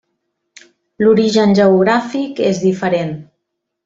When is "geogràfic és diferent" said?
1.59-3.13